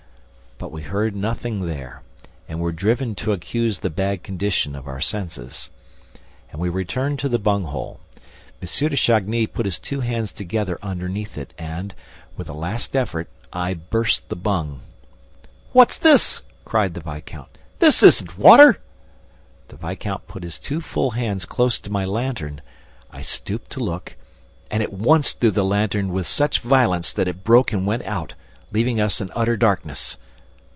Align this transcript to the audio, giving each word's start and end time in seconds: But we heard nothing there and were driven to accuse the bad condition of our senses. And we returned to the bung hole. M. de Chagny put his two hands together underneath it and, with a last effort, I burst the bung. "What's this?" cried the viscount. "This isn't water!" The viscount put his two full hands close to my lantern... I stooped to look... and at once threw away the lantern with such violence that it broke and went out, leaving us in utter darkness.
But 0.57 0.71
we 0.71 0.83
heard 0.83 1.15
nothing 1.15 1.65
there 1.65 2.03
and 2.47 2.59
were 2.59 2.71
driven 2.71 3.15
to 3.15 3.31
accuse 3.31 3.79
the 3.79 3.89
bad 3.89 4.21
condition 4.21 4.75
of 4.75 4.87
our 4.87 5.01
senses. 5.01 5.71
And 6.51 6.61
we 6.61 6.69
returned 6.69 7.17
to 7.19 7.29
the 7.29 7.39
bung 7.39 7.63
hole. 7.63 7.99
M. 8.61 8.67
de 8.89 8.95
Chagny 8.95 9.47
put 9.47 9.65
his 9.65 9.79
two 9.79 10.01
hands 10.01 10.31
together 10.31 10.77
underneath 10.83 11.35
it 11.35 11.55
and, 11.57 11.95
with 12.37 12.47
a 12.47 12.53
last 12.53 12.95
effort, 12.95 13.27
I 13.51 13.73
burst 13.73 14.29
the 14.29 14.35
bung. 14.35 14.81
"What's 15.73 15.97
this?" 15.97 16.43
cried 16.63 16.93
the 16.93 17.01
viscount. 17.01 17.57
"This 17.79 18.03
isn't 18.03 18.37
water!" 18.37 18.77
The 19.69 19.77
viscount 19.77 20.27
put 20.27 20.43
his 20.43 20.59
two 20.59 20.79
full 20.79 21.09
hands 21.09 21.43
close 21.45 21.79
to 21.79 21.91
my 21.91 22.05
lantern... 22.05 22.61
I 23.11 23.23
stooped 23.23 23.71
to 23.71 23.79
look... 23.83 24.15
and 24.69 24.83
at 24.83 24.93
once 24.93 25.33
threw 25.33 25.49
away 25.49 25.55
the 25.55 25.65
lantern 25.65 26.09
with 26.13 26.27
such 26.27 26.59
violence 26.59 27.13
that 27.13 27.27
it 27.27 27.43
broke 27.43 27.73
and 27.73 27.87
went 27.87 28.03
out, 28.03 28.35
leaving 28.71 29.01
us 29.01 29.19
in 29.19 29.31
utter 29.35 29.57
darkness. 29.57 30.17